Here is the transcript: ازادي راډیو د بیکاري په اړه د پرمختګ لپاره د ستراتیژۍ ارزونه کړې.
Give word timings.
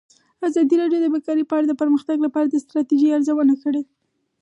ازادي 0.47 0.75
راډیو 0.81 0.99
د 1.03 1.07
بیکاري 1.15 1.43
په 1.47 1.53
اړه 1.57 1.67
د 1.69 1.73
پرمختګ 1.81 2.17
لپاره 2.25 2.47
د 2.49 2.55
ستراتیژۍ 2.63 3.09
ارزونه 3.13 3.53
کړې. 3.63 3.81